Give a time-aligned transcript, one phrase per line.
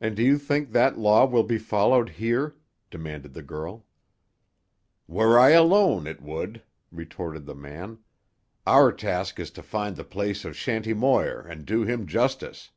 [0.00, 2.56] "And do you think that law will be followed here?"
[2.90, 3.86] demanded the girl.
[5.06, 7.98] "Were I alone, it would," retorted the man.
[8.66, 12.72] "Our task is to find the place of Shanty Moir and do him justice."